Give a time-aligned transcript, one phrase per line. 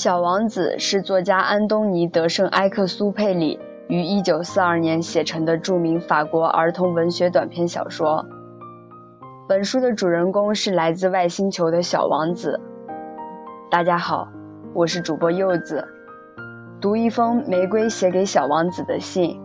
[0.00, 8.24] 小王子是作家安东尼·德圣埃克苏佩里于1942年写成的著名法国儿童文学短篇小说。
[9.46, 12.62] 本书的主人公是来自外星球的小王子。
[13.70, 14.28] 大家好，
[14.72, 15.86] 我是主播柚子，
[16.80, 19.38] 读一封玫瑰写给小王子的信。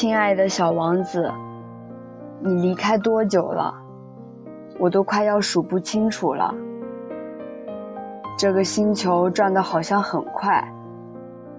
[0.00, 1.30] 亲爱的小王子，
[2.40, 3.82] 你离开多久了？
[4.78, 6.54] 我都快要数不清楚了。
[8.38, 10.72] 这个星球转的好像很快，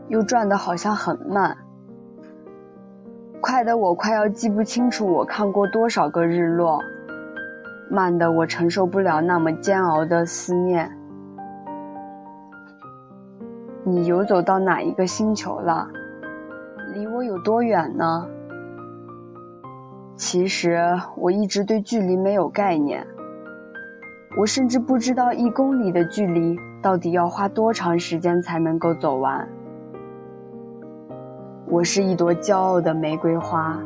[0.08, 1.56] 又转的好像很慢。
[3.42, 6.80] 快的我快要记不清楚我看过多少个日落，
[7.92, 10.98] 慢的我承受不了那么煎熬的思念。
[13.84, 15.90] 你游走到哪一个星球了？
[16.94, 18.28] 离我有多远呢？
[20.22, 20.78] 其实
[21.18, 23.08] 我一直对距离没有概念，
[24.38, 29.50] 我甚至不知道一公里的距离到底要花多长时间才能够走完。
[31.66, 33.80] 我是一朵骄傲的玫瑰花，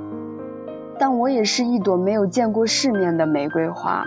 [0.99, 4.03] 但我也是一朵没有见过世面的玫瑰花。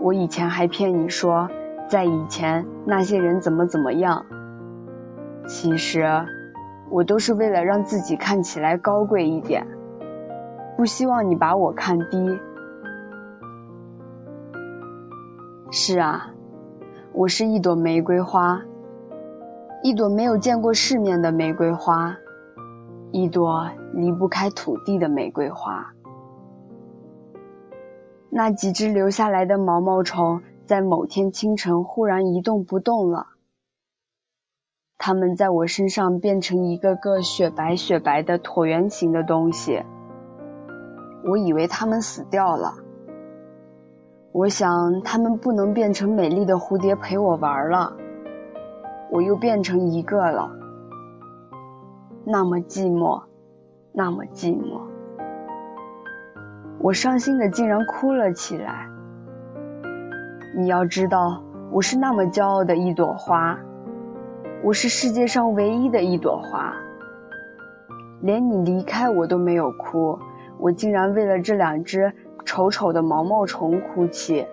[0.00, 1.50] 我以前还骗你说，
[1.88, 4.26] 在以前那些人怎么怎么样，
[5.48, 6.24] 其实。
[6.92, 9.66] 我都是为了让自己看起来高贵一点，
[10.76, 12.38] 不希望你把我看低。
[15.70, 16.34] 是啊，
[17.14, 18.60] 我是一朵玫瑰花，
[19.82, 22.18] 一朵没有见过世面的玫瑰花，
[23.10, 25.94] 一朵离不开土地的玫瑰花。
[28.28, 33.28] 那几只留下来的毛毛虫，在某天清晨忽然一动不动了。
[35.04, 39.82] 它们在我身上变成一个个雪白雪白的椭圆形的东西，
[41.24, 42.74] 我以为它们死掉了。
[44.30, 47.94] 我想它们不能变成美丽的蝴蝶陪我玩了，
[49.10, 50.52] 我又变成一个了，
[52.24, 53.24] 那么寂寞，
[53.92, 54.82] 那么寂寞。
[56.78, 58.88] 我伤心的竟然哭了起来。
[60.56, 61.42] 你要知道，
[61.72, 63.58] 我是那么骄傲的一朵花。
[64.64, 66.76] 我是世界上唯一的一朵花，
[68.20, 70.20] 连你离开我都没有哭，
[70.56, 72.12] 我竟然为了这两只
[72.44, 74.46] 丑丑的毛毛虫哭泣。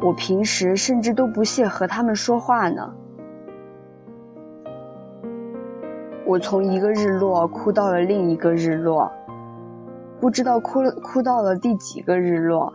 [0.00, 2.94] 我平时甚至都不屑和他们说话呢。
[6.24, 9.12] 我从一个日落哭到了另一个日落，
[10.18, 12.72] 不知道哭了哭到了第几个日落。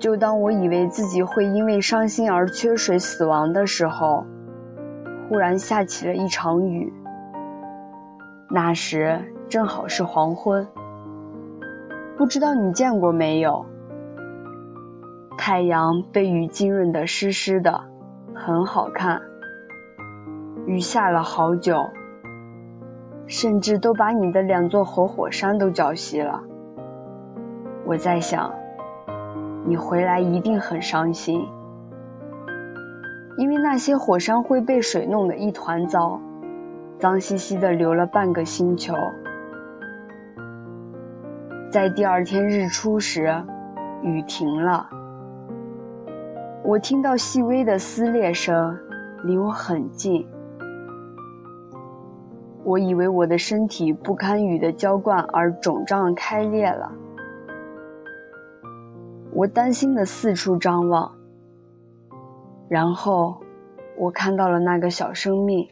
[0.00, 4.24] 就当我以为自己会因为伤心而缺水死亡的时候，
[5.28, 6.92] 忽然下起了一场雨。
[8.48, 10.66] 那时正好是黄昏，
[12.16, 13.66] 不知道你见过没有？
[15.36, 17.82] 太阳被雨浸润得湿湿的，
[18.34, 19.20] 很好看。
[20.66, 21.90] 雨下了好久，
[23.26, 26.42] 甚至都把你的两座活火山都浇熄了。
[27.84, 28.59] 我在想。
[29.66, 31.46] 你回来一定很伤心，
[33.36, 36.20] 因为那些火山灰被水弄得一团糟，
[36.98, 38.94] 脏兮兮的流了半个星球。
[41.70, 43.44] 在第二天日出时，
[44.02, 44.88] 雨停了，
[46.64, 48.78] 我听到细微的撕裂声，
[49.22, 50.26] 离我很近。
[52.64, 56.92] 我以为我的身体不堪雨的浇灌而肿胀开裂了。
[59.40, 61.16] 我担心的四处张望，
[62.68, 63.40] 然后
[63.96, 65.70] 我看到了那个小生命。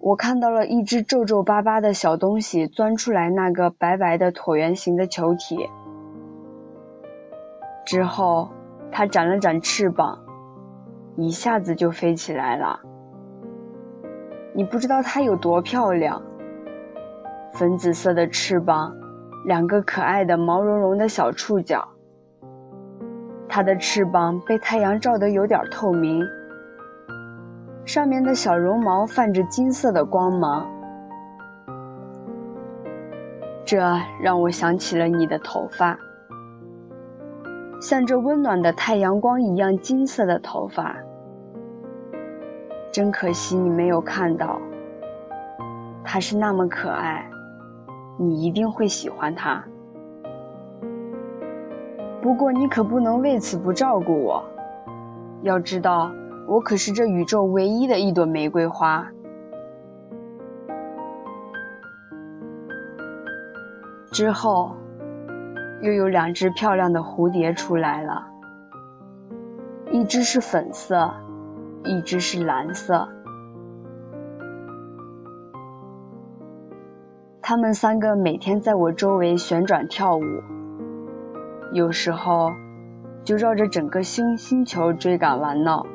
[0.00, 5.70] 我看到了一只皱皱巴巴的小东西钻出来那个白白的椭圆形的球体，
[7.84, 8.48] 之后
[8.90, 10.24] 它展了展翅膀，
[11.14, 12.80] 一下子就飞起来了。
[14.54, 16.24] 你不知道它有多漂亮，
[17.52, 19.05] 粉紫色的翅膀。
[19.46, 21.90] 两个可爱的毛茸茸的小触角，
[23.48, 26.26] 它的翅膀被太阳照得有点透明，
[27.84, 30.66] 上面的小绒毛泛着金色的光芒，
[33.64, 33.78] 这
[34.20, 36.00] 让我想起了你的头发，
[37.80, 40.96] 像这温暖的太阳光一样金色的头发，
[42.90, 44.60] 真可惜你没有看到，
[46.02, 47.30] 它是那么可爱。
[48.18, 49.64] 你一定会喜欢它，
[52.22, 54.44] 不过你可不能为此不照顾我。
[55.42, 56.10] 要知道，
[56.48, 59.08] 我可是这宇宙唯一的一朵玫瑰花。
[64.10, 64.76] 之后，
[65.82, 68.28] 又有两只漂亮的蝴蝶出来了，
[69.92, 71.12] 一只是粉色，
[71.84, 73.08] 一只是蓝色。
[77.48, 80.22] 他们三个每天在我周围旋转跳舞，
[81.72, 82.50] 有时候
[83.22, 85.86] 就绕着整个星星球追赶玩闹。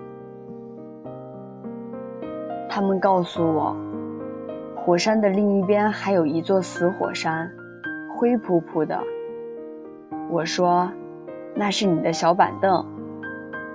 [2.70, 3.76] 他们告诉我，
[4.78, 7.52] 火山的另一边还有一座死火山，
[8.16, 9.02] 灰扑扑的。
[10.30, 10.94] 我说，
[11.54, 12.86] 那是你的小板凳，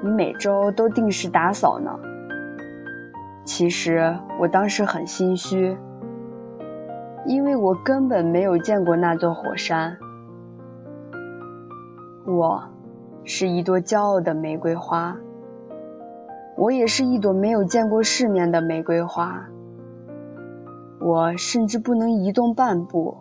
[0.00, 2.00] 你每周都定时打扫呢。
[3.44, 5.76] 其实我当时很心虚。
[7.26, 9.98] 因为我根本没有见过那座火山，
[12.24, 12.62] 我
[13.24, 15.16] 是一朵骄傲的玫瑰花，
[16.56, 19.48] 我也是一朵没有见过世面的玫瑰花，
[21.00, 23.16] 我甚至不能移动半步，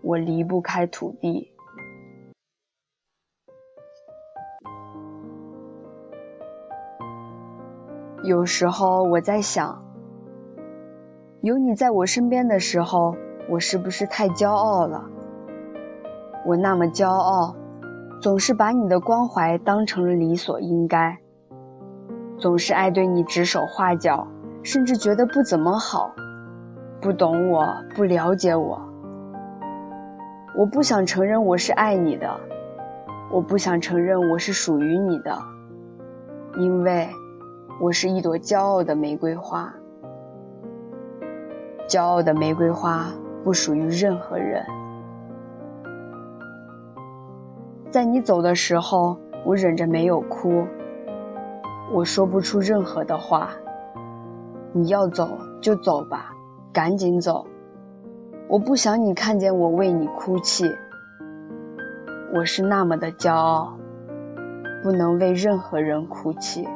[0.00, 1.52] 我离不开土地。
[8.24, 9.89] 有时候我在想。
[11.42, 13.16] 有你在我身边的时候，
[13.48, 15.04] 我是不是太骄傲了？
[16.44, 17.56] 我那么骄傲，
[18.20, 21.16] 总是把你的关怀当成了理所应该，
[22.36, 24.28] 总是爱对你指手画脚，
[24.62, 26.12] 甚至觉得不怎么好，
[27.00, 28.82] 不懂我，不了解我。
[30.58, 32.38] 我不想承认我是爱你的，
[33.32, 35.38] 我不想承认我是属于你的，
[36.58, 37.08] 因为
[37.80, 39.72] 我是一朵骄傲的玫瑰花。
[41.90, 43.08] 骄傲的玫瑰花
[43.42, 44.64] 不属于任何人。
[47.90, 50.68] 在你走的时候，我忍着没有哭。
[51.92, 53.50] 我说不出任何的话。
[54.72, 56.30] 你要走就走吧，
[56.72, 57.48] 赶紧走。
[58.48, 60.72] 我不想你看见我为你哭泣。
[62.32, 63.76] 我是那么的骄傲，
[64.84, 66.68] 不能为任何人哭泣。